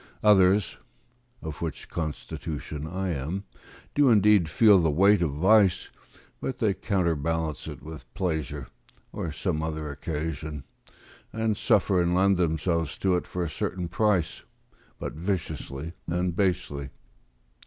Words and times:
Others 0.23 0.79
(of 1.43 1.61
which 1.61 1.87
constitution 1.87 2.87
I 2.87 3.09
am) 3.09 3.43
do 3.93 4.09
indeed 4.09 4.49
feel 4.49 4.79
the 4.79 4.89
weight 4.89 5.21
of 5.21 5.29
vice, 5.29 5.91
but 6.41 6.57
they 6.57 6.73
counterbalance 6.73 7.67
it 7.67 7.83
with 7.83 8.11
pleasure, 8.15 8.65
or 9.11 9.31
some 9.31 9.61
other 9.61 9.91
occasion; 9.91 10.63
and 11.31 11.55
suffer 11.55 12.01
and 12.01 12.15
lend 12.15 12.37
themselves 12.37 12.97
to 12.97 13.15
it 13.15 13.27
for 13.27 13.43
a 13.43 13.47
certain 13.47 13.87
price, 13.87 14.41
but 14.97 15.13
viciously 15.13 15.93
and 16.07 16.35
basely. 16.35 16.89